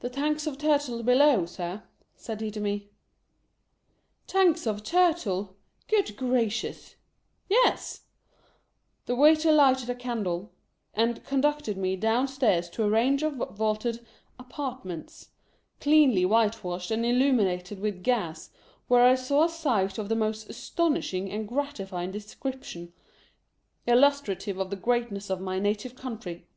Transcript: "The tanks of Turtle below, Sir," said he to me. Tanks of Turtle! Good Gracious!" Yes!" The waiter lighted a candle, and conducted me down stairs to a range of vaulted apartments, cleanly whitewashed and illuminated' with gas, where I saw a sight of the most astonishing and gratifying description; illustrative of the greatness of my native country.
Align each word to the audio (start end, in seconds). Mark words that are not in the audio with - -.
"The 0.00 0.10
tanks 0.10 0.48
of 0.48 0.58
Turtle 0.58 1.04
below, 1.04 1.46
Sir," 1.46 1.84
said 2.16 2.40
he 2.40 2.50
to 2.50 2.58
me. 2.60 2.88
Tanks 4.26 4.66
of 4.66 4.82
Turtle! 4.82 5.54
Good 5.86 6.16
Gracious!" 6.16 6.96
Yes!" 7.48 8.00
The 9.06 9.14
waiter 9.14 9.52
lighted 9.52 9.88
a 9.88 9.94
candle, 9.94 10.50
and 10.92 11.22
conducted 11.22 11.76
me 11.76 11.94
down 11.94 12.26
stairs 12.26 12.68
to 12.70 12.82
a 12.82 12.90
range 12.90 13.22
of 13.22 13.34
vaulted 13.56 14.04
apartments, 14.40 15.28
cleanly 15.80 16.24
whitewashed 16.24 16.90
and 16.90 17.06
illuminated' 17.06 17.78
with 17.78 18.02
gas, 18.02 18.50
where 18.88 19.06
I 19.06 19.14
saw 19.14 19.44
a 19.44 19.48
sight 19.48 19.98
of 19.98 20.08
the 20.08 20.16
most 20.16 20.50
astonishing 20.50 21.30
and 21.30 21.46
gratifying 21.46 22.10
description; 22.10 22.92
illustrative 23.86 24.58
of 24.58 24.70
the 24.70 24.74
greatness 24.76 25.30
of 25.30 25.40
my 25.40 25.60
native 25.60 25.94
country. 25.94 26.48